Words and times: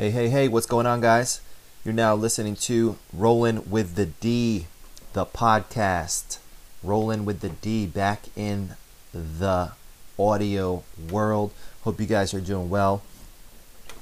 Hey, 0.00 0.10
hey, 0.10 0.30
hey, 0.30 0.48
what's 0.48 0.64
going 0.64 0.86
on, 0.86 1.02
guys? 1.02 1.42
You're 1.84 1.92
now 1.92 2.14
listening 2.14 2.56
to 2.56 2.96
Rolling 3.12 3.68
with 3.70 3.96
the 3.96 4.06
D, 4.06 4.66
the 5.12 5.26
podcast. 5.26 6.38
Rolling 6.82 7.26
with 7.26 7.40
the 7.40 7.50
D 7.50 7.84
back 7.84 8.22
in 8.34 8.76
the 9.12 9.72
audio 10.18 10.84
world. 11.10 11.52
Hope 11.82 12.00
you 12.00 12.06
guys 12.06 12.32
are 12.32 12.40
doing 12.40 12.70
well. 12.70 13.02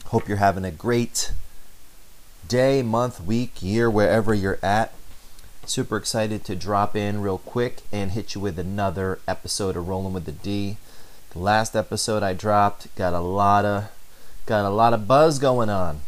Hope 0.05 0.29
you're 0.29 0.37
having 0.37 0.65
a 0.65 0.71
great 0.71 1.33
day, 2.47 2.81
month, 2.81 3.21
week, 3.21 3.61
year, 3.61 3.91
wherever 3.91 4.33
you're 4.33 4.61
at. 4.63 4.95
Super 5.67 5.97
excited 5.97 6.45
to 6.45 6.55
drop 6.55 6.95
in 6.95 7.23
real 7.23 7.39
quick 7.39 7.79
and 7.91 8.13
hit 8.13 8.37
you 8.37 8.41
with 8.41 8.57
another 8.57 9.19
episode 9.27 9.77
of 9.77 9.89
Rolling 9.89 10.13
with 10.13 10.27
the 10.27 10.31
D. 10.31 10.77
The 11.31 11.41
last 11.41 11.75
episode 11.75 12.23
I 12.23 12.35
dropped 12.35 12.95
got 12.95 13.15
a 13.15 13.19
lot 13.19 13.65
of 13.65 13.91
got 14.49 14.65
a 14.65 14.71
lot 14.71 14.95
of 14.95 15.07
buzz 15.07 15.39
going 15.39 15.69
on. 15.69 16.01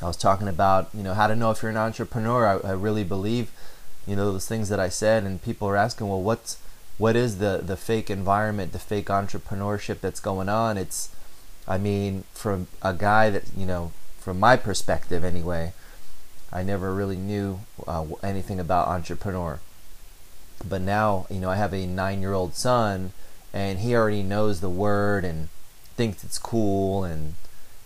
I 0.00 0.06
was 0.06 0.16
talking 0.16 0.48
about, 0.48 0.88
you 0.94 1.02
know, 1.02 1.12
how 1.12 1.26
to 1.26 1.36
know 1.36 1.50
if 1.50 1.62
you're 1.62 1.70
an 1.70 1.76
entrepreneur. 1.76 2.46
I, 2.46 2.70
I 2.70 2.72
really 2.72 3.04
believe, 3.04 3.52
you 4.06 4.16
know, 4.16 4.32
those 4.32 4.48
things 4.48 4.70
that 4.70 4.80
I 4.80 4.88
said, 4.88 5.22
and 5.24 5.40
people 5.40 5.68
are 5.68 5.76
asking, 5.76 6.08
well, 6.08 6.22
what's 6.22 6.58
what 6.96 7.14
is 7.14 7.38
the 7.38 7.60
the 7.62 7.76
fake 7.76 8.08
environment, 8.10 8.72
the 8.72 8.78
fake 8.78 9.06
entrepreneurship 9.06 10.00
that's 10.00 10.18
going 10.18 10.48
on? 10.48 10.78
It's, 10.78 11.14
I 11.68 11.76
mean, 11.76 12.24
from 12.32 12.68
a 12.80 12.94
guy 12.94 13.28
that 13.28 13.44
you 13.54 13.66
know, 13.66 13.92
from 14.18 14.40
my 14.40 14.56
perspective 14.56 15.22
anyway, 15.22 15.74
I 16.50 16.62
never 16.62 16.94
really 16.94 17.16
knew 17.16 17.60
uh, 17.86 18.06
anything 18.22 18.60
about 18.60 18.88
entrepreneur, 18.88 19.60
but 20.66 20.80
now, 20.80 21.26
you 21.28 21.38
know, 21.38 21.50
I 21.50 21.56
have 21.56 21.74
a 21.74 21.86
nine-year-old 21.86 22.54
son, 22.54 23.12
and 23.52 23.80
he 23.80 23.94
already 23.94 24.22
knows 24.22 24.60
the 24.60 24.70
word 24.70 25.22
and 25.24 25.48
thinks 25.96 26.24
it's 26.24 26.38
cool 26.38 27.04
and 27.04 27.34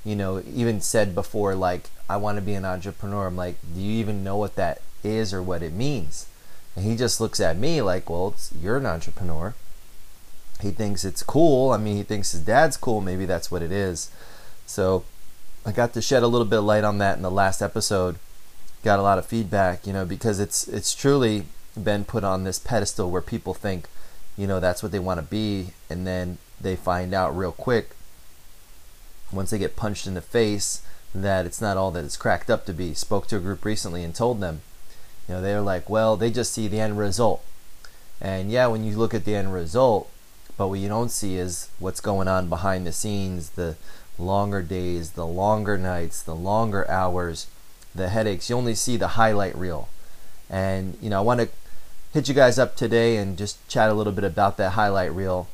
you 0.06 0.14
know 0.14 0.40
even 0.54 0.80
said 0.80 1.14
before 1.16 1.56
like 1.56 1.90
i 2.08 2.16
want 2.16 2.36
to 2.36 2.42
be 2.42 2.54
an 2.54 2.64
entrepreneur. 2.64 3.26
I'm 3.26 3.36
like 3.36 3.56
do 3.74 3.80
you 3.80 3.98
even 3.98 4.22
know 4.22 4.36
what 4.36 4.54
that 4.54 4.80
is 5.02 5.34
or 5.34 5.42
what 5.42 5.62
it 5.62 5.72
means? 5.72 6.26
And 6.74 6.84
he 6.84 6.96
just 6.96 7.20
looks 7.20 7.40
at 7.40 7.58
me 7.58 7.82
like 7.82 8.08
well 8.08 8.34
you're 8.58 8.77
an 8.77 8.86
entrepreneur. 8.86 9.54
He 10.62 10.70
thinks 10.70 11.04
it's 11.04 11.22
cool. 11.22 11.72
I 11.72 11.77
mean 11.77 11.96
he 11.96 12.04
thinks 12.04 12.32
his 12.32 12.40
dad's 12.42 12.77
cool. 12.77 13.00
Maybe 13.00 13.27
that's 13.27 13.50
what 13.50 13.62
it 13.62 13.72
is. 13.72 14.10
So 14.64 15.04
i 15.66 15.72
got 15.72 15.92
to 15.94 16.00
shed 16.00 16.22
a 16.22 16.28
little 16.28 16.46
bit 16.46 16.60
of 16.60 16.64
light 16.64 16.84
on 16.84 16.98
that 16.98 17.16
in 17.16 17.22
the 17.22 17.30
last 17.30 17.60
episode. 17.60 18.16
Got 18.84 19.00
a 19.00 19.02
lot 19.02 19.18
of 19.18 19.27
feedback 19.27 19.86
you 19.88 19.92
know 19.92 20.04
because 20.04 20.38
it's 20.38 20.68
it's 20.68 20.94
truly 20.94 21.46
been 21.82 22.04
put 22.04 22.22
on 22.22 22.44
this 22.44 22.60
pedestal 22.60 23.10
where 23.10 23.22
people 23.22 23.54
think 23.54 23.88
you 24.36 24.46
know 24.46 24.60
that's 24.60 24.82
what 24.84 24.92
they 24.92 25.00
want 25.00 25.18
to 25.18 25.27
be 25.27 25.70
and 25.90 26.06
then 26.06 26.38
they 26.60 26.77
find 26.77 27.12
out 27.12 27.36
real 27.36 27.52
quick 27.52 27.95
once 29.32 29.50
they 29.50 29.58
get 29.58 29.77
punched 29.77 30.06
in 30.06 30.14
the 30.14 30.20
face 30.20 30.82
that 31.14 31.46
it's 31.46 31.60
not 31.60 31.77
all 31.77 31.91
that 31.92 32.05
it's 32.05 32.16
cracked 32.16 32.50
up 32.50 32.66
to 32.66 32.72
be. 32.72 32.94
Spoke 32.94 33.27
to 33.28 33.36
a 33.36 33.41
group 33.41 33.64
recently 33.64 34.05
and 34.05 34.14
told 34.14 34.41
them, 34.41 34.60
you 35.28 35.34
know, 35.34 35.41
they're 35.41 35.60
like, 35.60 35.88
well, 35.88 36.16
they 36.16 36.30
just 36.30 36.52
see 36.52 36.68
the 36.68 36.80
end 36.80 36.98
result. 36.98 37.44
And 38.20 38.50
yeah, 38.50 38.66
when 38.66 38.84
you 38.84 38.96
look 38.96 39.14
at 39.14 39.24
the 39.24 39.34
end 39.34 39.52
result, 39.52 40.10
but 40.56 40.68
what 40.68 40.78
you 40.78 40.88
don't 40.88 41.10
see 41.10 41.36
is 41.36 41.68
what's 41.78 42.00
going 42.00 42.28
on 42.28 42.48
behind 42.48 42.86
the 42.86 42.92
scenes, 42.92 43.50
the 43.50 43.77
longer 44.18 44.62
days, 44.62 45.12
the 45.12 45.27
longer 45.27 45.77
nights, 45.77 46.22
the 46.22 46.34
longer 46.34 46.88
hours, 46.90 47.46
the 47.94 48.08
headaches. 48.08 48.48
You 48.48 48.56
only 48.56 48.74
see 48.74 48.96
the 48.96 49.08
highlight 49.08 49.56
reel. 49.56 49.88
And, 50.48 50.96
you 51.02 51.11
know, 51.11 51.18
I 51.18 51.22
want 51.22 51.40
to 51.40 51.48
hit 52.12 52.28
you 52.28 52.34
guys 52.34 52.58
up 52.58 52.77
today 52.77 53.16
and 53.16 53.36
just 53.36 53.66
chat 53.68 53.90
a 53.90 53.94
little 53.94 54.12
bit 54.12 54.24
about 54.24 54.56
that 54.56 54.72
highlight 54.72 55.12
reel 55.12 55.48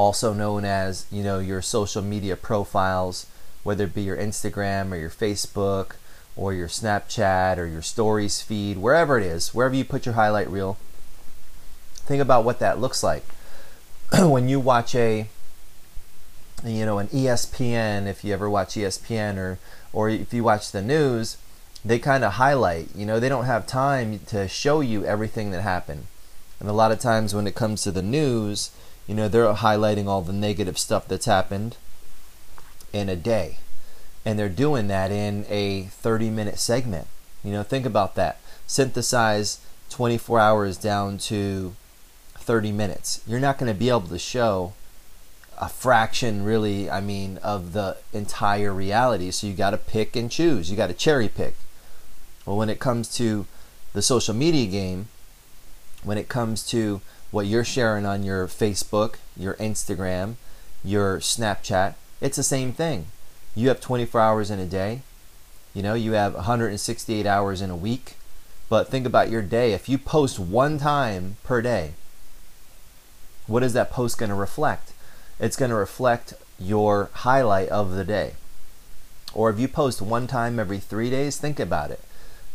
also 0.00 0.32
known 0.32 0.64
as 0.64 1.06
you 1.10 1.22
know 1.22 1.38
your 1.38 1.62
social 1.62 2.02
media 2.02 2.36
profiles 2.36 3.26
whether 3.62 3.84
it 3.84 3.94
be 3.94 4.02
your 4.02 4.16
instagram 4.16 4.90
or 4.92 4.96
your 4.96 5.10
facebook 5.10 5.96
or 6.36 6.54
your 6.54 6.68
snapchat 6.68 7.58
or 7.58 7.66
your 7.66 7.82
stories 7.82 8.40
feed 8.40 8.78
wherever 8.78 9.18
it 9.18 9.24
is 9.24 9.54
wherever 9.54 9.74
you 9.74 9.84
put 9.84 10.06
your 10.06 10.14
highlight 10.14 10.48
reel 10.48 10.78
think 12.10 12.20
about 12.20 12.44
what 12.44 12.58
that 12.58 12.80
looks 12.80 13.04
like. 13.04 13.22
When 14.18 14.48
you 14.48 14.58
watch 14.58 14.96
a 14.96 15.28
you 16.64 16.84
know 16.84 16.98
an 16.98 17.06
espn 17.06 18.06
if 18.06 18.22
you 18.22 18.34
ever 18.34 18.50
watch 18.50 18.74
espn 18.74 19.36
or 19.38 19.58
or 19.94 20.10
if 20.10 20.34
you 20.34 20.44
watch 20.44 20.72
the 20.72 20.82
news 20.82 21.38
they 21.82 21.98
kind 21.98 22.22
of 22.22 22.34
highlight 22.34 22.88
you 22.94 23.06
know 23.06 23.18
they 23.18 23.30
don't 23.30 23.46
have 23.46 23.66
time 23.66 24.20
to 24.26 24.46
show 24.46 24.80
you 24.80 25.04
everything 25.04 25.52
that 25.52 25.62
happened. 25.62 26.06
And 26.58 26.68
a 26.68 26.74
lot 26.74 26.90
of 26.90 26.98
times 26.98 27.32
when 27.32 27.46
it 27.46 27.54
comes 27.54 27.82
to 27.82 27.92
the 27.92 28.02
news 28.02 28.72
you 29.06 29.14
know, 29.14 29.28
they're 29.28 29.52
highlighting 29.52 30.06
all 30.06 30.22
the 30.22 30.32
negative 30.32 30.78
stuff 30.78 31.08
that's 31.08 31.26
happened 31.26 31.76
in 32.92 33.08
a 33.08 33.16
day. 33.16 33.58
And 34.24 34.38
they're 34.38 34.48
doing 34.48 34.88
that 34.88 35.10
in 35.10 35.46
a 35.48 35.84
30 35.84 36.30
minute 36.30 36.58
segment. 36.58 37.06
You 37.42 37.52
know, 37.52 37.62
think 37.62 37.86
about 37.86 38.14
that. 38.16 38.38
Synthesize 38.66 39.60
24 39.88 40.38
hours 40.38 40.76
down 40.76 41.18
to 41.18 41.74
30 42.34 42.72
minutes. 42.72 43.22
You're 43.26 43.40
not 43.40 43.58
going 43.58 43.72
to 43.72 43.78
be 43.78 43.88
able 43.88 44.02
to 44.02 44.18
show 44.18 44.74
a 45.58 45.68
fraction, 45.68 46.44
really, 46.44 46.90
I 46.90 47.00
mean, 47.00 47.38
of 47.38 47.72
the 47.72 47.98
entire 48.12 48.72
reality. 48.72 49.30
So 49.30 49.46
you 49.46 49.54
got 49.54 49.70
to 49.70 49.76
pick 49.76 50.16
and 50.16 50.30
choose. 50.30 50.70
You 50.70 50.76
got 50.76 50.86
to 50.88 50.94
cherry 50.94 51.28
pick. 51.28 51.54
Well, 52.46 52.56
when 52.56 52.70
it 52.70 52.80
comes 52.80 53.14
to 53.16 53.46
the 53.92 54.02
social 54.02 54.34
media 54.34 54.66
game, 54.66 55.08
when 56.02 56.16
it 56.16 56.28
comes 56.28 56.66
to 56.68 57.02
what 57.30 57.46
you're 57.46 57.64
sharing 57.64 58.06
on 58.06 58.22
your 58.22 58.46
Facebook, 58.46 59.16
your 59.36 59.54
Instagram, 59.54 60.34
your 60.84 61.18
Snapchat, 61.18 61.94
it's 62.20 62.36
the 62.36 62.42
same 62.42 62.72
thing. 62.72 63.06
You 63.54 63.68
have 63.68 63.80
24 63.80 64.20
hours 64.20 64.50
in 64.50 64.58
a 64.58 64.66
day. 64.66 65.00
You 65.74 65.82
know, 65.82 65.94
you 65.94 66.12
have 66.12 66.34
168 66.34 67.26
hours 67.26 67.60
in 67.60 67.70
a 67.70 67.76
week. 67.76 68.14
But 68.68 68.88
think 68.88 69.06
about 69.06 69.30
your 69.30 69.42
day. 69.42 69.72
If 69.72 69.88
you 69.88 69.98
post 69.98 70.38
one 70.38 70.78
time 70.78 71.36
per 71.42 71.60
day, 71.60 71.92
what 73.46 73.62
is 73.62 73.72
that 73.72 73.90
post 73.90 74.18
going 74.18 74.28
to 74.28 74.34
reflect? 74.34 74.92
It's 75.40 75.56
going 75.56 75.70
to 75.70 75.76
reflect 75.76 76.34
your 76.58 77.10
highlight 77.12 77.68
of 77.68 77.92
the 77.92 78.04
day. 78.04 78.34
Or 79.34 79.50
if 79.50 79.58
you 79.58 79.66
post 79.68 80.02
one 80.02 80.26
time 80.26 80.58
every 80.58 80.78
three 80.78 81.10
days, 81.10 81.36
think 81.36 81.58
about 81.58 81.90
it. 81.90 82.00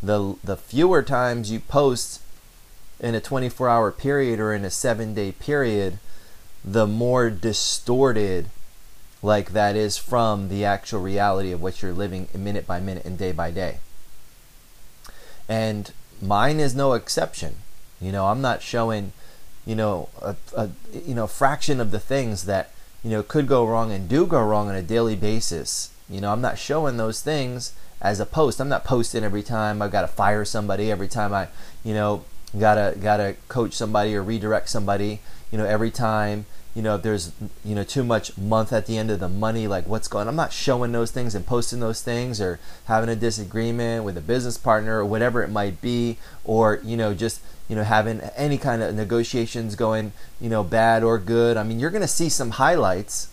The, 0.02 0.36
the 0.44 0.56
fewer 0.56 1.02
times 1.04 1.52
you 1.52 1.60
post 1.60 2.22
in 3.00 3.16
a 3.16 3.22
24 3.22 3.70
hour 3.70 3.92
period 3.92 4.40
or 4.40 4.54
in 4.54 4.66
a 4.66 4.70
seven 4.70 5.14
day 5.14 5.32
period, 5.32 6.00
the 6.64 6.88
more 6.88 7.30
distorted 7.30 8.48
like 9.22 9.52
that 9.52 9.76
is 9.76 9.98
from 9.98 10.50
the 10.50 10.64
actual 10.64 11.02
reality 11.02 11.52
of 11.52 11.62
what 11.62 11.82
you're 11.82 11.94
living 11.94 12.28
minute 12.34 12.68
by 12.68 12.80
minute 12.80 13.06
and 13.06 13.18
day 13.18 13.32
by 13.32 13.52
day. 13.52 13.80
And 15.50 15.92
mine 16.22 16.60
is 16.60 16.76
no 16.76 16.94
exception. 16.94 17.56
You 18.00 18.12
know, 18.12 18.28
I'm 18.28 18.42
not 18.42 18.62
showing, 18.62 19.14
you 19.66 19.76
know, 19.76 20.10
a, 20.22 20.36
a 20.56 20.70
you 20.94 21.16
know 21.16 21.28
fraction 21.28 21.80
of 21.80 21.92
the 21.92 22.00
things 22.00 22.46
that 22.46 22.72
you 23.04 23.10
know 23.10 23.24
could 23.24 23.48
go 23.48 23.66
wrong 23.66 23.92
and 23.92 24.10
do 24.10 24.26
go 24.26 24.42
wrong 24.44 24.70
on 24.70 24.76
a 24.76 24.82
daily 24.82 25.16
basis. 25.16 25.90
You 26.10 26.22
know, 26.22 26.32
I'm 26.32 26.42
not 26.42 26.60
showing 26.60 26.98
those 26.98 27.22
things 27.22 27.74
as 28.02 28.20
a 28.20 28.26
post. 28.26 28.60
I'm 28.60 28.70
not 28.70 28.84
posting 28.84 29.24
every 29.24 29.42
time 29.42 29.82
I've 29.82 29.92
got 29.92 30.02
to 30.02 30.08
fire 30.08 30.46
somebody, 30.46 30.92
every 30.92 31.08
time 31.08 31.34
I, 31.34 31.48
you 31.84 31.94
know, 31.94 32.26
gotta 32.60 32.96
gotta 33.00 33.36
coach 33.48 33.74
somebody 33.74 34.16
or 34.16 34.24
redirect 34.24 34.70
somebody. 34.70 35.20
You 35.52 35.58
know 35.58 35.66
every 35.66 35.92
time 35.92 36.46
you 36.74 36.82
know 36.82 36.96
if 36.96 37.04
there's 37.04 37.32
you 37.64 37.76
know 37.76 37.84
too 37.84 38.04
much 38.04 38.38
month 38.38 38.74
at 38.74 38.86
the 38.86 38.98
end 38.98 39.10
of 39.10 39.20
the 39.20 39.30
money 39.30 39.66
like 39.66 39.88
what's 39.88 40.10
going 40.10 40.28
i'm 40.28 40.36
not 40.36 40.52
showing 40.52 40.92
those 40.92 41.10
things 41.10 41.34
and 41.34 41.46
posting 41.46 41.80
those 41.80 42.02
things 42.02 42.42
or 42.42 42.60
having 42.86 43.08
a 43.08 43.16
disagreement 43.16 44.04
with 44.04 44.18
a 44.18 44.22
business 44.22 44.58
partner 44.58 45.00
or 45.00 45.06
whatever 45.06 45.42
it 45.42 45.48
might 45.50 45.80
be 45.80 46.18
or 46.44 46.82
you 46.84 46.98
know 46.98 47.14
just 47.14 47.40
you 47.68 47.76
know 47.76 47.84
having 47.84 48.22
any 48.36 48.58
kind 48.58 48.82
of 48.82 48.94
negotiations 48.94 49.76
going 49.76 50.12
you 50.40 50.50
know 50.50 50.64
bad 50.64 51.04
or 51.04 51.18
good. 51.18 51.58
I 51.58 51.64
mean 51.64 51.80
you're 51.80 51.90
to 52.02 52.08
see 52.08 52.30
some 52.30 52.52
highlights 52.52 53.30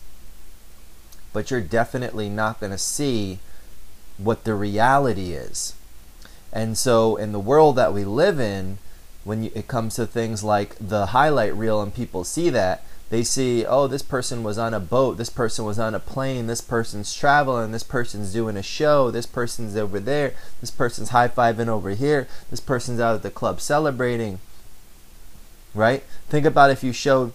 but 1.32 1.50
you're 1.50 1.60
definitely 1.60 2.28
not 2.28 2.60
to 2.72 2.78
see 2.78 3.38
what 4.18 4.44
the 4.44 4.54
reality 4.54 5.32
is. 5.32 5.74
And 6.52 6.76
so 6.76 7.16
in 7.16 7.32
the 7.32 7.40
world 7.40 7.76
that 7.76 7.94
we 7.94 8.04
live 8.04 8.38
in 8.38 8.76
when 9.24 9.44
you, 9.44 9.50
it 9.54 9.68
comes 9.68 9.94
to 9.96 10.06
things 10.06 10.42
like 10.42 10.76
the 10.80 11.06
highlight 11.06 11.54
reel 11.54 11.80
and 11.80 11.94
people 11.94 12.24
see 12.24 12.50
that 12.50 12.84
they 13.10 13.22
see 13.22 13.64
oh 13.66 13.86
this 13.86 14.02
person 14.02 14.42
was 14.42 14.58
on 14.58 14.72
a 14.72 14.80
boat 14.80 15.16
this 15.18 15.30
person 15.30 15.64
was 15.64 15.78
on 15.78 15.94
a 15.94 16.00
plane 16.00 16.46
this 16.46 16.60
person's 16.60 17.14
traveling 17.14 17.72
this 17.72 17.82
person's 17.82 18.32
doing 18.32 18.56
a 18.56 18.62
show 18.62 19.10
this 19.10 19.26
person's 19.26 19.76
over 19.76 20.00
there 20.00 20.34
this 20.60 20.70
person's 20.70 21.10
high-fiving 21.10 21.68
over 21.68 21.90
here 21.90 22.26
this 22.50 22.60
person's 22.60 23.00
out 23.00 23.14
at 23.14 23.22
the 23.22 23.30
club 23.30 23.60
celebrating 23.60 24.38
right? 25.74 26.02
Think 26.28 26.46
about 26.46 26.70
if 26.70 26.82
you 26.82 26.92
showed 26.92 27.32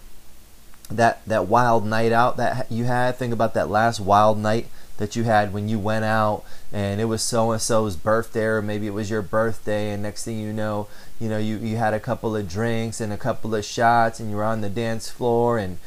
that 0.90 1.24
that 1.26 1.48
wild 1.48 1.86
night 1.86 2.12
out 2.12 2.38
that 2.38 2.72
you 2.72 2.86
had 2.86 3.16
think 3.16 3.34
about 3.34 3.54
that 3.54 3.70
last 3.70 4.00
wild 4.00 4.38
night 4.38 4.68
that 4.98 5.16
you 5.16 5.24
had 5.24 5.54
when 5.54 5.70
you 5.70 5.78
went 5.78 6.06
out 6.06 6.44
and 6.72 7.00
it 7.00 7.06
was 7.06 7.22
so 7.22 7.52
and 7.52 7.62
so's 7.62 7.96
birthday 7.96 8.46
or 8.46 8.62
maybe 8.62 8.88
it 8.88 8.94
was 8.94 9.10
your 9.10 9.22
birthday 9.22 9.92
and 9.92 10.02
next 10.02 10.24
thing 10.24 10.40
you 10.40 10.54
know 10.54 10.88
you 11.20 11.30
know 11.30 11.38
you, 11.38 11.58
you 11.58 11.76
had 11.78 11.94
a 11.94 12.00
couple 12.00 12.36
of 12.36 12.50
drinks 12.50 13.02
and 13.02 13.12
a 13.12 13.18
couple 13.18 13.54
of 13.54 13.66
shots 13.66 14.20
and 14.20 14.30
you 14.30 14.38
were 14.38 14.44
on 14.44 14.62
the 14.62 14.70
dance 14.70 15.10
floor 15.10 15.58
and 15.58 15.78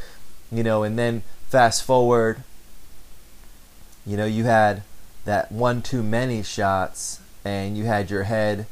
you 0.52 0.62
know 0.62 0.82
and 0.82 0.98
then 0.98 1.22
fast 1.48 1.82
forward 1.82 2.42
you 4.06 4.16
know 4.16 4.26
you 4.26 4.44
had 4.44 4.82
that 5.24 5.50
one 5.50 5.82
too 5.82 6.02
many 6.02 6.42
shots 6.42 7.20
and 7.44 7.76
you 7.76 7.84
had 7.84 8.10
your 8.10 8.24
head 8.24 8.66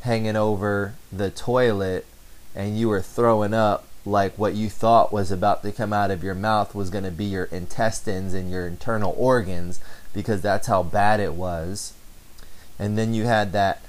hanging 0.00 0.36
over 0.36 0.94
the 1.12 1.30
toilet 1.30 2.06
and 2.54 2.78
you 2.78 2.88
were 2.88 3.00
throwing 3.00 3.54
up 3.54 3.86
like 4.06 4.36
what 4.38 4.54
you 4.54 4.68
thought 4.68 5.12
was 5.12 5.30
about 5.30 5.62
to 5.62 5.72
come 5.72 5.92
out 5.92 6.10
of 6.10 6.22
your 6.22 6.34
mouth 6.34 6.74
was 6.74 6.90
going 6.90 7.04
to 7.04 7.10
be 7.10 7.24
your 7.24 7.44
intestines 7.44 8.34
and 8.34 8.50
your 8.50 8.66
internal 8.66 9.14
organs 9.16 9.80
because 10.12 10.42
that's 10.42 10.66
how 10.66 10.82
bad 10.82 11.20
it 11.20 11.34
was. 11.34 11.94
And 12.78 12.98
then 12.98 13.14
you 13.14 13.24
had 13.24 13.52
that, 13.52 13.82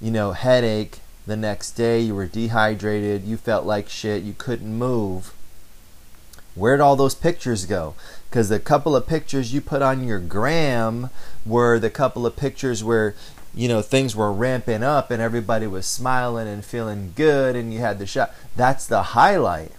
you 0.00 0.10
know, 0.10 0.32
headache 0.32 0.98
the 1.26 1.36
next 1.36 1.72
day, 1.72 2.00
you 2.00 2.14
were 2.14 2.26
dehydrated, 2.26 3.24
you 3.24 3.36
felt 3.36 3.64
like 3.64 3.88
shit, 3.88 4.22
you 4.22 4.34
couldn't 4.36 4.78
move. 4.78 5.32
Where'd 6.54 6.80
all 6.80 6.96
those 6.96 7.14
pictures 7.14 7.66
go? 7.66 7.94
Because 8.36 8.50
the 8.50 8.60
couple 8.60 8.94
of 8.94 9.06
pictures 9.06 9.54
you 9.54 9.62
put 9.62 9.80
on 9.80 10.06
your 10.06 10.18
gram 10.18 11.08
were 11.46 11.78
the 11.78 11.88
couple 11.88 12.26
of 12.26 12.36
pictures 12.36 12.84
where 12.84 13.14
you 13.54 13.66
know 13.66 13.80
things 13.80 14.14
were 14.14 14.30
ramping 14.30 14.82
up 14.82 15.10
and 15.10 15.22
everybody 15.22 15.66
was 15.66 15.86
smiling 15.86 16.46
and 16.46 16.62
feeling 16.62 17.14
good 17.16 17.56
and 17.56 17.72
you 17.72 17.80
had 17.80 17.98
the 17.98 18.04
shot. 18.04 18.34
That's 18.54 18.86
the 18.86 19.02
highlight 19.02 19.72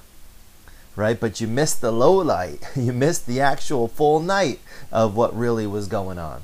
right? 0.96 1.20
But 1.20 1.40
you 1.40 1.46
missed 1.46 1.82
the 1.82 1.92
low 1.92 2.14
light. 2.14 2.68
You 2.76 2.94
missed 2.94 3.28
the 3.28 3.40
actual 3.40 3.88
full 3.88 4.20
night 4.20 4.60
of 4.92 5.16
what 5.16 5.38
really 5.38 5.68
was 5.68 5.88
going 5.88 6.18
on. 6.18 6.42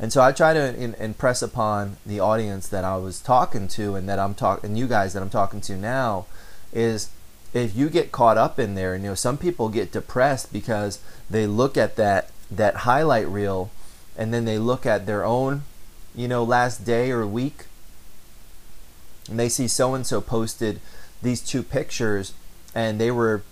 And 0.00 0.12
so 0.12 0.20
i 0.20 0.32
try 0.32 0.52
to 0.52 1.00
impress 1.00 1.42
upon 1.42 1.98
the 2.04 2.18
audience 2.18 2.66
that 2.66 2.84
i 2.84 2.96
was 2.96 3.20
talking 3.20 3.68
to 3.68 3.94
and 3.94 4.08
that 4.08 4.18
i'm 4.18 4.34
talking 4.34 4.70
and 4.70 4.76
you 4.76 4.88
guys 4.88 5.12
that 5.12 5.22
i'm 5.22 5.30
talking 5.30 5.60
to 5.60 5.76
now 5.76 6.26
is 6.72 7.10
if 7.52 7.76
you 7.76 7.90
get 7.90 8.12
caught 8.12 8.38
up 8.38 8.58
in 8.58 8.74
there 8.74 8.94
and 8.94 9.04
you 9.04 9.10
know 9.10 9.14
some 9.14 9.36
people 9.36 9.68
get 9.68 9.92
depressed 9.92 10.52
because 10.52 10.98
they 11.28 11.46
look 11.46 11.76
at 11.76 11.96
that 11.96 12.30
that 12.50 12.76
highlight 12.76 13.28
reel 13.28 13.70
and 14.16 14.32
then 14.32 14.44
they 14.44 14.58
look 14.58 14.86
at 14.86 15.06
their 15.06 15.24
own 15.24 15.62
you 16.14 16.28
know, 16.28 16.44
last 16.44 16.84
day 16.84 17.10
or 17.10 17.26
week, 17.26 17.64
and 19.28 19.38
they 19.38 19.48
see 19.48 19.68
so 19.68 19.94
and 19.94 20.06
so 20.06 20.20
posted 20.20 20.80
these 21.22 21.40
two 21.40 21.62
pictures, 21.62 22.34
and 22.74 23.00
they 23.00 23.10
were, 23.10 23.42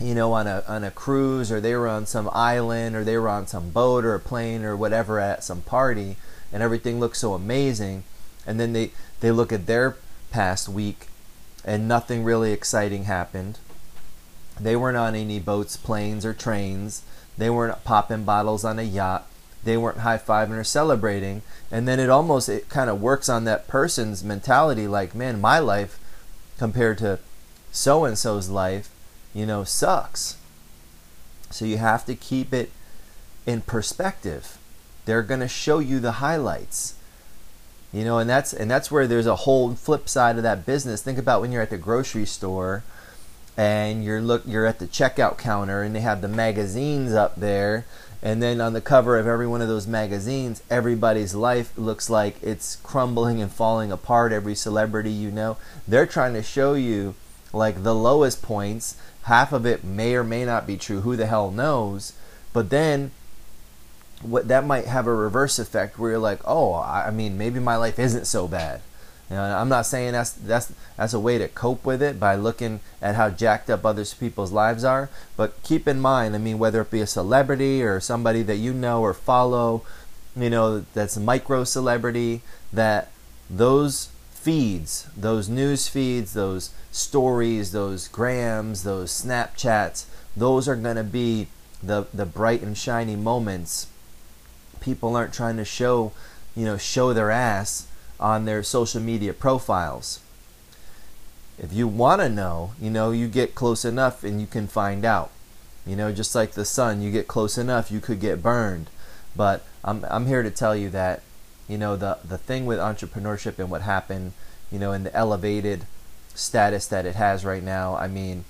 you 0.00 0.14
know, 0.14 0.32
on 0.32 0.46
a 0.46 0.62
on 0.66 0.84
a 0.84 0.90
cruise, 0.90 1.52
or 1.52 1.60
they 1.60 1.74
were 1.74 1.88
on 1.88 2.06
some 2.06 2.30
island, 2.32 2.96
or 2.96 3.04
they 3.04 3.18
were 3.18 3.28
on 3.28 3.46
some 3.46 3.70
boat 3.70 4.04
or 4.04 4.14
a 4.14 4.20
plane 4.20 4.64
or 4.64 4.76
whatever 4.76 5.20
at 5.20 5.44
some 5.44 5.62
party, 5.62 6.16
and 6.52 6.62
everything 6.62 6.98
looks 6.98 7.18
so 7.18 7.34
amazing, 7.34 8.04
and 8.46 8.58
then 8.58 8.72
they 8.72 8.92
they 9.20 9.30
look 9.30 9.52
at 9.52 9.66
their 9.66 9.96
past 10.30 10.68
week, 10.68 11.08
and 11.66 11.86
nothing 11.86 12.24
really 12.24 12.52
exciting 12.52 13.04
happened. 13.04 13.58
They 14.58 14.76
weren't 14.76 14.96
on 14.96 15.14
any 15.14 15.40
boats, 15.40 15.76
planes, 15.76 16.24
or 16.24 16.32
trains. 16.32 17.02
They 17.36 17.50
weren't 17.50 17.84
popping 17.84 18.24
bottles 18.24 18.64
on 18.64 18.78
a 18.78 18.82
yacht 18.82 19.26
they 19.66 19.76
weren't 19.76 19.98
high 19.98 20.16
fiving 20.16 20.56
or 20.56 20.64
celebrating. 20.64 21.42
And 21.70 21.86
then 21.86 22.00
it 22.00 22.08
almost 22.08 22.48
it 22.48 22.70
kind 22.70 22.88
of 22.88 23.02
works 23.02 23.28
on 23.28 23.44
that 23.44 23.68
person's 23.68 24.24
mentality 24.24 24.88
like, 24.88 25.14
man, 25.14 25.40
my 25.40 25.58
life 25.58 25.98
compared 26.56 26.98
to 26.98 27.18
so 27.72 28.06
and 28.06 28.16
so's 28.16 28.48
life, 28.48 28.88
you 29.34 29.44
know, 29.44 29.64
sucks. 29.64 30.36
So 31.50 31.64
you 31.64 31.76
have 31.76 32.06
to 32.06 32.14
keep 32.14 32.54
it 32.54 32.70
in 33.44 33.60
perspective. 33.60 34.56
They're 35.04 35.22
going 35.22 35.40
to 35.40 35.48
show 35.48 35.80
you 35.80 36.00
the 36.00 36.12
highlights. 36.12 36.94
You 37.96 38.04
know, 38.04 38.18
and 38.18 38.28
that's 38.28 38.52
and 38.52 38.70
that's 38.70 38.90
where 38.90 39.06
there's 39.06 39.26
a 39.26 39.36
whole 39.36 39.74
flip 39.74 40.06
side 40.06 40.36
of 40.36 40.42
that 40.42 40.66
business. 40.66 41.00
Think 41.00 41.16
about 41.16 41.40
when 41.40 41.50
you're 41.50 41.62
at 41.62 41.70
the 41.70 41.78
grocery 41.78 42.26
store 42.26 42.82
and 43.56 44.04
you're 44.04 44.20
look 44.20 44.42
you're 44.44 44.66
at 44.66 44.80
the 44.80 44.86
checkout 44.86 45.38
counter 45.38 45.82
and 45.82 45.96
they 45.96 46.00
have 46.00 46.20
the 46.20 46.28
magazines 46.28 47.14
up 47.14 47.36
there 47.36 47.86
and 48.22 48.42
then 48.42 48.60
on 48.60 48.74
the 48.74 48.82
cover 48.82 49.16
of 49.16 49.26
every 49.26 49.46
one 49.46 49.62
of 49.62 49.68
those 49.68 49.86
magazines, 49.86 50.62
everybody's 50.68 51.34
life 51.34 51.72
looks 51.78 52.10
like 52.10 52.36
it's 52.42 52.76
crumbling 52.76 53.40
and 53.40 53.50
falling 53.50 53.90
apart. 53.90 54.30
Every 54.30 54.54
celebrity 54.54 55.10
you 55.10 55.30
know, 55.30 55.56
they're 55.88 56.04
trying 56.04 56.34
to 56.34 56.42
show 56.42 56.74
you 56.74 57.14
like 57.54 57.82
the 57.82 57.94
lowest 57.94 58.42
points. 58.42 58.98
Half 59.22 59.54
of 59.54 59.64
it 59.64 59.84
may 59.84 60.16
or 60.16 60.22
may 60.22 60.44
not 60.44 60.66
be 60.66 60.76
true. 60.76 61.00
Who 61.00 61.16
the 61.16 61.24
hell 61.24 61.50
knows? 61.50 62.12
But 62.52 62.68
then 62.68 63.12
what 64.22 64.48
that 64.48 64.64
might 64.64 64.86
have 64.86 65.06
a 65.06 65.14
reverse 65.14 65.58
effect 65.58 65.98
where 65.98 66.12
you're 66.12 66.18
like, 66.18 66.40
oh, 66.44 66.74
I 66.74 67.10
mean, 67.10 67.36
maybe 67.38 67.60
my 67.60 67.76
life 67.76 67.98
isn't 67.98 68.26
so 68.26 68.48
bad. 68.48 68.80
You 69.30 69.36
know, 69.36 69.42
I'm 69.42 69.68
not 69.68 69.86
saying 69.86 70.12
that's 70.12 70.30
that's 70.30 70.72
that's 70.96 71.12
a 71.12 71.20
way 71.20 71.36
to 71.38 71.48
cope 71.48 71.84
with 71.84 72.00
it 72.00 72.20
by 72.20 72.36
looking 72.36 72.80
at 73.02 73.16
how 73.16 73.28
jacked 73.28 73.68
up 73.68 73.84
other 73.84 74.04
people's 74.04 74.52
lives 74.52 74.84
are. 74.84 75.10
But 75.36 75.60
keep 75.64 75.88
in 75.88 76.00
mind, 76.00 76.34
I 76.34 76.38
mean, 76.38 76.58
whether 76.58 76.80
it 76.82 76.92
be 76.92 77.00
a 77.00 77.06
celebrity 77.06 77.82
or 77.82 77.98
somebody 77.98 78.42
that 78.42 78.56
you 78.56 78.72
know 78.72 79.02
or 79.02 79.12
follow, 79.12 79.82
you 80.36 80.48
know, 80.48 80.84
that's 80.94 81.16
a 81.16 81.20
micro 81.20 81.64
celebrity, 81.64 82.42
that 82.72 83.10
those 83.50 84.10
feeds, 84.30 85.08
those 85.16 85.48
news 85.48 85.88
feeds, 85.88 86.34
those 86.34 86.70
stories, 86.92 87.72
those 87.72 88.06
grams, 88.06 88.84
those 88.84 89.10
Snapchats, 89.10 90.04
those 90.36 90.68
are 90.68 90.76
going 90.76 90.96
to 90.96 91.04
be 91.04 91.48
the 91.82 92.06
the 92.14 92.26
bright 92.26 92.62
and 92.62 92.78
shiny 92.78 93.16
moments. 93.16 93.88
People 94.80 95.16
aren't 95.16 95.34
trying 95.34 95.56
to 95.56 95.64
show, 95.64 96.12
you 96.54 96.64
know, 96.64 96.76
show 96.76 97.12
their 97.12 97.30
ass 97.30 97.86
on 98.18 98.44
their 98.44 98.62
social 98.62 99.00
media 99.00 99.32
profiles. 99.32 100.20
If 101.58 101.72
you 101.72 101.88
want 101.88 102.20
to 102.20 102.28
know, 102.28 102.72
you 102.80 102.90
know, 102.90 103.10
you 103.10 103.28
get 103.28 103.54
close 103.54 103.84
enough 103.84 104.24
and 104.24 104.40
you 104.40 104.46
can 104.46 104.66
find 104.66 105.04
out. 105.04 105.30
You 105.86 105.96
know, 105.96 106.12
just 106.12 106.34
like 106.34 106.52
the 106.52 106.64
sun, 106.64 107.00
you 107.00 107.10
get 107.12 107.28
close 107.28 107.56
enough, 107.56 107.90
you 107.90 108.00
could 108.00 108.20
get 108.20 108.42
burned. 108.42 108.88
But 109.34 109.64
I'm 109.84 110.04
I'm 110.10 110.26
here 110.26 110.42
to 110.42 110.50
tell 110.50 110.74
you 110.74 110.90
that, 110.90 111.22
you 111.68 111.78
know, 111.78 111.96
the 111.96 112.18
the 112.24 112.38
thing 112.38 112.66
with 112.66 112.78
entrepreneurship 112.78 113.58
and 113.58 113.70
what 113.70 113.82
happened, 113.82 114.32
you 114.70 114.78
know, 114.78 114.92
in 114.92 115.04
the 115.04 115.14
elevated 115.14 115.86
status 116.34 116.86
that 116.88 117.06
it 117.06 117.14
has 117.14 117.44
right 117.44 117.62
now, 117.62 117.96
I 117.96 118.08
mean, 118.08 118.44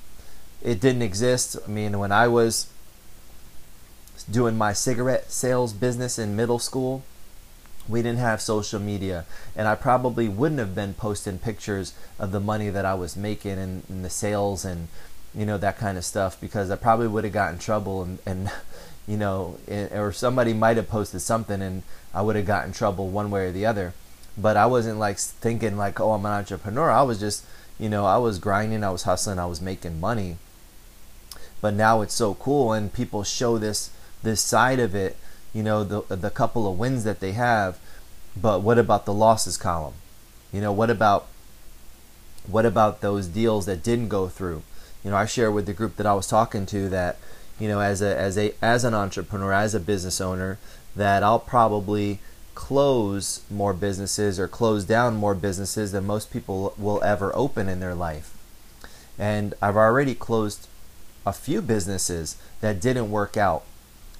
it 0.62 0.80
didn't 0.80 1.02
exist. 1.02 1.56
I 1.64 1.70
mean, 1.70 1.98
when 1.98 2.12
I 2.12 2.26
was 2.28 2.68
doing 4.24 4.56
my 4.56 4.72
cigarette 4.72 5.30
sales 5.30 5.72
business 5.72 6.18
in 6.18 6.36
middle 6.36 6.58
school, 6.58 7.02
we 7.88 8.02
didn't 8.02 8.18
have 8.18 8.40
social 8.40 8.80
media. 8.80 9.24
And 9.54 9.68
i 9.68 9.74
probably 9.74 10.28
wouldn't 10.28 10.58
have 10.58 10.74
been 10.74 10.94
posting 10.94 11.38
pictures 11.38 11.94
of 12.18 12.32
the 12.32 12.40
money 12.40 12.70
that 12.70 12.84
i 12.84 12.94
was 12.94 13.16
making 13.16 13.52
and, 13.52 13.82
and 13.88 14.04
the 14.04 14.10
sales 14.10 14.64
and 14.64 14.88
you 15.34 15.44
know 15.44 15.58
that 15.58 15.76
kind 15.78 15.98
of 15.98 16.04
stuff 16.04 16.40
because 16.40 16.70
i 16.70 16.76
probably 16.76 17.06
would 17.06 17.24
have 17.24 17.32
gotten 17.32 17.54
in 17.54 17.60
trouble 17.60 18.02
and, 18.02 18.18
and 18.26 18.50
you 19.06 19.16
know 19.16 19.58
or 19.92 20.12
somebody 20.12 20.52
might 20.52 20.76
have 20.76 20.88
posted 20.88 21.20
something 21.20 21.62
and 21.62 21.82
i 22.14 22.22
would 22.22 22.36
have 22.36 22.46
gotten 22.46 22.70
in 22.70 22.74
trouble 22.74 23.08
one 23.08 23.30
way 23.30 23.46
or 23.46 23.52
the 23.52 23.66
other. 23.66 23.94
But 24.38 24.56
i 24.56 24.66
wasn't 24.66 24.98
like 24.98 25.18
thinking 25.18 25.76
like 25.76 26.00
oh 26.00 26.12
i'm 26.12 26.26
an 26.26 26.32
entrepreneur. 26.32 26.90
I 26.90 27.02
was 27.02 27.20
just 27.20 27.44
you 27.78 27.88
know 27.88 28.04
i 28.04 28.18
was 28.18 28.38
grinding 28.38 28.82
i 28.82 28.90
was 28.90 29.04
hustling 29.04 29.38
i 29.38 29.46
was 29.46 29.60
making 29.60 30.00
money. 30.00 30.36
But 31.60 31.74
now 31.74 32.02
it's 32.02 32.14
so 32.14 32.34
cool 32.34 32.72
and 32.72 32.92
people 32.92 33.24
show 33.24 33.58
this 33.58 33.90
this 34.22 34.40
side 34.40 34.78
of 34.78 34.94
it 34.94 35.16
you 35.52 35.62
know 35.62 35.84
the 35.84 36.02
the 36.14 36.30
couple 36.30 36.70
of 36.70 36.78
wins 36.78 37.04
that 37.04 37.20
they 37.20 37.32
have 37.32 37.78
but 38.40 38.60
what 38.60 38.78
about 38.78 39.06
the 39.06 39.14
losses 39.14 39.56
column? 39.56 39.94
You 40.52 40.60
know 40.60 40.72
what 40.72 40.90
about 40.90 41.26
what 42.46 42.66
about 42.66 43.00
those 43.00 43.26
deals 43.26 43.66
that 43.66 43.82
didn't 43.82 44.08
go 44.08 44.28
through? 44.28 44.62
You 45.02 45.10
know 45.10 45.16
i 45.16 45.24
share 45.24 45.50
with 45.50 45.66
the 45.66 45.72
group 45.72 45.96
that 45.96 46.06
i 46.06 46.14
was 46.14 46.26
talking 46.26 46.66
to 46.66 46.88
that 46.88 47.16
you 47.60 47.68
know 47.68 47.80
as 47.80 48.02
a 48.02 48.16
as 48.18 48.36
a 48.36 48.54
as 48.60 48.84
an 48.84 48.92
entrepreneur 48.92 49.52
as 49.52 49.74
a 49.74 49.80
business 49.80 50.20
owner 50.20 50.58
that 50.96 51.22
i'll 51.22 51.38
probably 51.38 52.18
close 52.56 53.42
more 53.48 53.72
businesses 53.72 54.40
or 54.40 54.48
close 54.48 54.84
down 54.84 55.14
more 55.14 55.34
businesses 55.34 55.92
than 55.92 56.04
most 56.04 56.32
people 56.32 56.74
will 56.76 57.02
ever 57.04 57.30
open 57.36 57.68
in 57.68 57.78
their 57.80 57.94
life. 57.94 58.36
And 59.18 59.54
i've 59.62 59.76
already 59.76 60.14
closed 60.14 60.66
a 61.24 61.32
few 61.32 61.62
businesses 61.62 62.36
that 62.60 62.80
didn't 62.80 63.10
work 63.10 63.36
out 63.36 63.64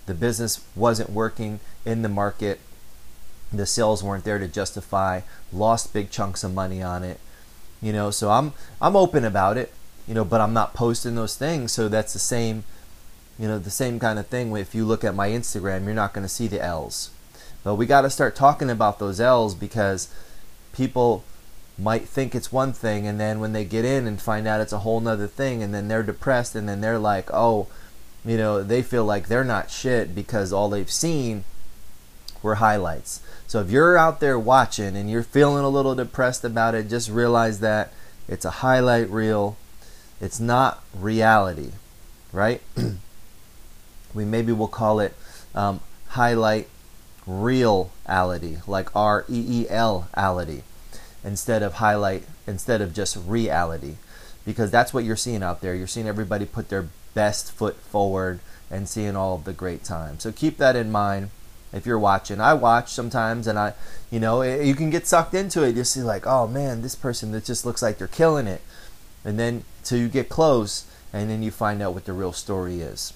the 0.07 0.15
business 0.15 0.65
wasn't 0.75 1.11
working 1.11 1.61
in 1.85 2.03
the 2.03 2.09
market. 2.09 2.61
The 3.53 3.67
sales 3.67 4.03
weren't 4.03 4.25
there 4.25 4.39
to 4.39 4.49
justify. 4.49 5.21
Lost 5.53 5.93
big 5.93 6.11
chunks 6.11 6.43
of 6.43 6.55
money 6.55 6.83
on 6.83 7.05
it. 7.05 7.21
You 7.83 7.93
know, 7.93 8.11
so 8.11 8.31
I'm 8.31 8.53
I'm 8.81 8.97
open 8.97 9.25
about 9.25 9.57
it. 9.57 9.73
You 10.09 10.15
know, 10.15 10.25
but 10.25 10.41
I'm 10.41 10.53
not 10.53 10.75
posting 10.75 11.17
those 11.17 11.37
things. 11.37 11.73
So 11.73 11.89
that's 11.89 12.13
the 12.13 12.19
same. 12.19 12.65
You 13.39 13.49
know, 13.49 13.59
the 13.59 13.71
same 13.71 13.99
kind 13.99 14.19
of 14.19 14.27
thing. 14.29 14.57
If 14.57 14.75
you 14.75 14.85
look 14.87 15.05
at 15.05 15.15
my 15.15 15.29
Instagram, 15.29 15.85
you're 15.85 15.95
not 15.95 16.15
going 16.15 16.25
to 16.25 16.33
see 16.33 16.47
the 16.47 16.63
L's. 16.63 17.11
But 17.63 17.75
we 17.75 17.85
got 17.85 18.03
to 18.03 18.11
start 18.11 18.35
talking 18.35 18.71
about 18.71 18.99
those 18.99 19.21
L's 19.21 19.55
because 19.55 20.09
people 20.73 21.25
might 21.79 22.09
think 22.09 22.35
it's 22.35 22.53
one 22.53 22.73
thing 22.73 23.07
and 23.07 23.21
then 23.21 23.39
when 23.39 23.53
they 23.53 23.65
get 23.65 23.85
in 23.85 24.07
and 24.07 24.21
find 24.21 24.47
out 24.47 24.61
it's 24.61 24.73
a 24.73 24.79
whole 24.79 25.01
nother 25.01 25.27
thing 25.27 25.63
and 25.63 25.75
then 25.75 25.89
they're 25.89 26.03
depressed 26.03 26.55
and 26.55 26.69
then 26.69 26.81
they're 26.81 26.99
like 26.99 27.29
oh 27.35 27.67
you 28.27 28.37
know, 28.37 28.63
they 28.63 28.83
feel 28.83 29.05
like 29.05 29.29
they're 29.29 29.45
not 29.45 29.71
shit 29.71 30.15
because 30.15 30.53
all 30.53 30.69
they've 30.69 30.91
seen 30.91 31.45
were 32.43 32.57
highlights. 32.57 33.21
So 33.47 33.61
if 33.61 33.71
you're 33.71 33.97
out 33.97 34.21
there 34.21 34.39
watching 34.39 34.97
and 34.97 35.09
you're 35.09 35.23
feeling 35.23 35.65
a 35.65 35.69
little 35.69 35.95
depressed 35.95 36.45
about 36.45 36.75
it, 36.75 36.89
just 36.89 37.09
realize 37.09 37.61
that 37.61 37.93
it's 38.29 38.45
a 38.45 38.51
highlight 38.51 39.09
reel. 39.09 39.57
It's 40.21 40.41
not 40.41 40.83
reality, 40.93 41.71
right? 42.33 42.61
we 44.15 44.25
maybe 44.25 44.51
will 44.53 44.69
call 44.69 44.99
it 44.99 45.15
um, 45.55 45.81
highlight 46.09 46.69
reality, 47.27 48.59
like 48.67 48.95
R 48.97 49.25
E 49.29 49.63
E 49.63 49.67
L 49.71 50.09
ality, 50.17 50.63
instead 51.23 51.63
of 51.63 51.75
highlight, 51.75 52.25
instead 52.47 52.81
of 52.81 52.93
just 52.93 53.17
reality, 53.27 53.97
because 54.45 54.71
that's 54.71 54.93
what 54.93 55.05
you're 55.05 55.17
seeing 55.17 55.43
out 55.43 55.61
there. 55.61 55.75
You're 55.75 55.87
seeing 55.87 56.09
everybody 56.09 56.47
put 56.47 56.69
their 56.69 56.89
best 57.17 57.51
foot 57.51 57.77
forward 57.77 58.41
and 58.71 58.89
seeing 58.89 59.17
all 59.17 59.35
of 59.35 59.45
the 59.45 59.53
great 59.53 59.83
times. 59.83 60.23
So 60.23 60.31
keep 60.31 60.59
that 60.59 60.77
in 60.77 60.93
mind 60.93 61.31
if 61.73 61.87
you're 61.87 61.99
watching. 61.99 62.41
I 62.41 62.55
watch 62.55 62.93
sometimes, 62.93 63.47
and 63.47 63.59
I, 63.59 63.73
you 64.11 64.21
know, 64.21 64.43
you 64.43 64.75
can 64.75 64.91
get 64.91 65.07
sucked 65.07 65.35
into 65.35 65.65
it. 65.65 65.75
You 65.75 65.85
see, 65.85 66.03
like, 66.03 66.27
oh 66.27 66.47
man, 66.47 66.83
this 66.83 66.95
person 66.95 67.33
that 67.33 67.45
just 67.45 67.65
looks 67.65 67.83
like 67.83 67.99
they're 67.99 68.07
killing 68.07 68.47
it, 68.47 68.61
and 69.25 69.39
then 69.39 69.65
till 69.83 69.99
you 69.99 70.09
get 70.09 70.29
close, 70.29 70.85
and 71.13 71.31
then 71.31 71.43
you 71.43 71.51
find 71.51 71.83
out 71.83 71.95
what 71.95 72.05
the 72.05 72.13
real 72.13 72.33
story 72.33 72.81
is. 72.81 73.13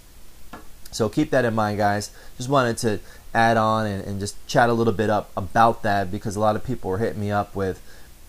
So 0.90 1.08
keep 1.08 1.30
that 1.30 1.44
in 1.44 1.54
mind, 1.54 1.78
guys. 1.78 2.10
Just 2.36 2.48
wanted 2.48 2.78
to 2.78 3.00
add 3.34 3.56
on 3.56 3.86
and, 3.86 4.04
and 4.04 4.18
just 4.18 4.34
chat 4.46 4.68
a 4.68 4.72
little 4.72 4.92
bit 4.92 5.10
up 5.10 5.30
about 5.36 5.82
that 5.82 6.10
because 6.10 6.34
a 6.34 6.40
lot 6.40 6.56
of 6.56 6.64
people 6.64 6.90
were 6.90 6.98
hitting 6.98 7.20
me 7.20 7.30
up 7.30 7.54
with, 7.54 7.80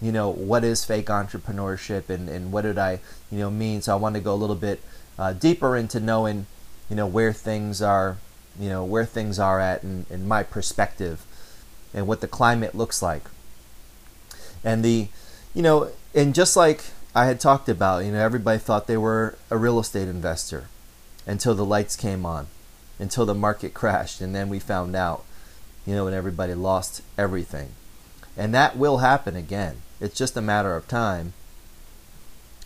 you 0.02 0.12
know, 0.12 0.30
what 0.30 0.64
is 0.64 0.86
fake 0.86 1.08
entrepreneurship 1.08 2.10
and, 2.10 2.30
and 2.30 2.52
what 2.52 2.62
did 2.62 2.78
I, 2.78 3.00
you 3.32 3.40
know, 3.40 3.50
mean. 3.50 3.82
So 3.82 3.94
I 3.94 3.96
wanted 3.96 4.20
to 4.20 4.26
go 4.26 4.34
a 4.34 4.36
little 4.36 4.56
bit 4.56 4.80
uh, 5.22 5.34
deeper 5.34 5.78
into 5.78 6.00
knowing, 6.00 6.48
you 6.90 6.96
know, 6.96 7.06
where 7.06 7.32
things 7.32 7.80
are, 7.80 8.18
you 8.60 8.68
know, 8.68 8.84
where 8.84 9.06
things 9.06 9.38
are 9.38 9.60
at 9.60 9.84
in, 9.84 10.08
in 10.10 10.28
my 10.28 10.42
perspective 10.42 11.24
and 11.94 12.08
what 12.08 12.22
the 12.22 12.28
climate 12.28 12.74
looks 12.74 13.04
like. 13.04 13.22
And 14.64 14.84
the, 14.84 15.10
you 15.54 15.62
know, 15.62 15.92
and 16.16 16.34
just 16.34 16.58
like 16.58 16.86
I 17.14 17.26
had 17.26 17.40
talked 17.40 17.70
about, 17.70 18.04
you 18.04 18.12
know, 18.12 18.20
everybody 18.20 18.58
thought 18.58 18.88
they 18.88 18.98
were 18.98 19.38
a 19.52 19.58
real 19.58 19.80
estate 19.80 20.08
investor 20.08 20.66
until 21.28 21.54
the 21.54 21.66
lights 21.66 21.96
came 21.96 22.26
on, 22.26 22.48
until 22.98 23.28
the 23.28 23.36
market 23.36 23.76
crashed, 23.76 24.22
and 24.22 24.34
then 24.34 24.50
we 24.50 24.58
found 24.58 24.96
out, 24.96 25.24
you 25.86 25.94
know, 25.94 26.08
and 26.08 26.16
everybody 26.16 26.56
lost 26.56 27.04
everything. 27.16 27.74
And 28.36 28.56
that 28.56 28.76
will 28.76 28.98
happen 28.98 29.36
again. 29.36 29.84
It's 30.00 30.18
just 30.18 30.36
a 30.36 30.42
matter 30.42 30.76
of 30.76 30.88
time. 30.88 31.34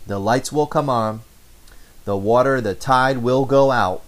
The 0.06 0.18
lights 0.18 0.50
will 0.50 0.66
come 0.66 0.88
on, 0.88 1.20
the 2.06 2.16
water, 2.16 2.62
the 2.62 2.74
tide 2.74 3.18
will 3.18 3.44
go 3.44 3.70
out, 3.70 4.02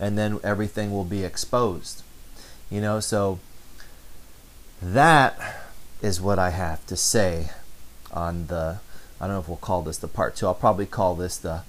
and 0.00 0.18
then 0.18 0.40
everything 0.42 0.90
will 0.90 1.04
be 1.04 1.22
exposed. 1.22 2.02
You 2.68 2.80
know, 2.80 2.98
so 2.98 3.38
that 4.82 5.38
is 6.02 6.20
what 6.20 6.40
I 6.40 6.50
have 6.50 6.84
to 6.86 6.96
say 6.96 7.50
on 8.12 8.48
the 8.48 8.80
I 9.20 9.26
don't 9.26 9.36
know 9.36 9.40
if 9.40 9.46
we'll 9.46 9.56
call 9.58 9.82
this 9.82 9.98
the 9.98 10.08
part 10.08 10.34
two. 10.34 10.48
I'll 10.48 10.54
probably 10.54 10.86
call 10.86 11.14
this 11.14 11.36
the 11.36 11.62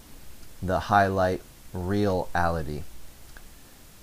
the 0.63 0.79
highlight 0.79 1.41
reality. 1.71 2.81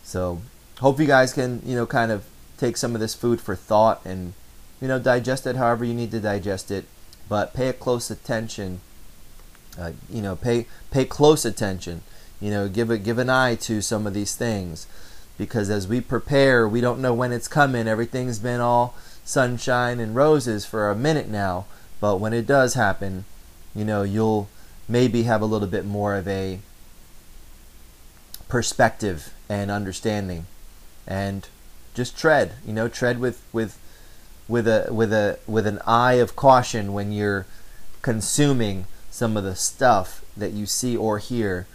So 0.04 0.42
hope 0.78 1.00
you 1.00 1.06
guys 1.06 1.32
can, 1.32 1.62
you 1.64 1.74
know, 1.74 1.86
kind 1.86 2.12
of 2.12 2.24
take 2.58 2.76
some 2.76 2.94
of 2.94 3.00
this 3.00 3.14
food 3.14 3.40
for 3.40 3.56
thought 3.56 4.04
and, 4.04 4.34
you 4.80 4.86
know, 4.86 4.98
digest 4.98 5.46
it 5.46 5.56
however 5.56 5.84
you 5.84 5.94
need 5.94 6.10
to 6.12 6.20
digest 6.20 6.70
it. 6.70 6.84
But 7.28 7.54
pay 7.54 7.68
a 7.68 7.72
close 7.72 8.10
attention. 8.10 8.80
Uh, 9.78 9.92
you 10.08 10.20
know, 10.20 10.36
pay 10.36 10.66
pay 10.90 11.04
close 11.04 11.44
attention. 11.44 12.02
You 12.40 12.50
know, 12.50 12.68
give 12.68 12.90
a 12.90 12.98
give 12.98 13.18
an 13.18 13.30
eye 13.30 13.54
to 13.56 13.80
some 13.80 14.06
of 14.06 14.14
these 14.14 14.34
things, 14.34 14.86
because 15.38 15.70
as 15.70 15.86
we 15.86 16.00
prepare, 16.00 16.68
we 16.68 16.80
don't 16.80 17.00
know 17.00 17.14
when 17.14 17.32
it's 17.32 17.48
coming. 17.48 17.86
Everything's 17.86 18.38
been 18.38 18.60
all 18.60 18.94
sunshine 19.24 20.00
and 20.00 20.14
roses 20.14 20.66
for 20.66 20.90
a 20.90 20.96
minute 20.96 21.28
now, 21.28 21.66
but 22.00 22.18
when 22.18 22.32
it 22.32 22.46
does 22.46 22.74
happen, 22.74 23.24
you 23.74 23.84
know, 23.84 24.02
you'll 24.02 24.48
maybe 24.88 25.22
have 25.22 25.40
a 25.40 25.46
little 25.46 25.68
bit 25.68 25.84
more 25.84 26.16
of 26.16 26.26
a 26.26 26.58
perspective 28.48 29.32
and 29.48 29.70
understanding 29.70 30.46
and 31.06 31.48
just 31.94 32.18
tread 32.18 32.52
you 32.66 32.72
know 32.72 32.88
tread 32.88 33.20
with 33.20 33.42
with 33.52 33.78
with 34.48 34.66
a 34.66 34.88
with 34.90 35.12
a 35.12 35.38
with 35.46 35.66
an 35.66 35.78
eye 35.86 36.14
of 36.14 36.34
caution 36.34 36.92
when 36.92 37.12
you're 37.12 37.46
consuming 38.02 38.84
some 39.10 39.36
of 39.36 39.44
the 39.44 39.56
stuff 39.56 40.24
that 40.36 40.52
you 40.52 40.66
see 40.66 40.96
or 40.96 41.18
hear 41.18 41.66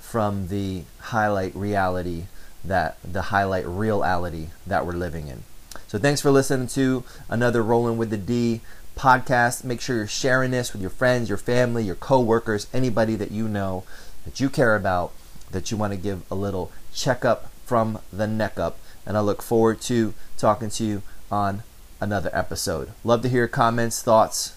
from 0.00 0.48
the 0.48 0.82
highlight 0.98 1.54
reality 1.54 2.24
that 2.64 2.96
the 3.02 3.22
highlight 3.22 3.66
reality 3.66 4.48
that 4.66 4.84
we're 4.84 4.92
living 4.92 5.28
in 5.28 5.42
so 5.86 5.98
thanks 5.98 6.20
for 6.20 6.30
listening 6.30 6.66
to 6.66 7.04
another 7.28 7.62
rolling 7.62 7.96
with 7.96 8.10
the 8.10 8.16
d 8.16 8.60
podcast 8.96 9.64
make 9.64 9.80
sure 9.80 9.96
you're 9.96 10.06
sharing 10.06 10.50
this 10.50 10.72
with 10.72 10.82
your 10.82 10.90
friends 10.90 11.28
your 11.28 11.38
family 11.38 11.84
your 11.84 11.94
coworkers 11.94 12.66
anybody 12.74 13.14
that 13.16 13.30
you 13.30 13.48
know 13.48 13.84
that 14.24 14.40
you 14.40 14.50
care 14.50 14.76
about 14.76 15.12
that 15.50 15.70
you 15.70 15.76
want 15.76 15.92
to 15.92 15.98
give 15.98 16.22
a 16.30 16.34
little 16.34 16.70
checkup 16.94 17.50
from 17.64 17.98
the 18.12 18.26
neck 18.26 18.58
up. 18.58 18.78
And 19.06 19.16
I 19.16 19.20
look 19.20 19.42
forward 19.42 19.80
to 19.82 20.14
talking 20.36 20.70
to 20.70 20.84
you 20.84 21.02
on 21.30 21.62
another 22.00 22.30
episode. 22.32 22.90
Love 23.04 23.22
to 23.22 23.28
hear 23.28 23.46
comments, 23.48 24.02
thoughts 24.02 24.56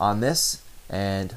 on 0.00 0.20
this, 0.20 0.62
and 0.88 1.36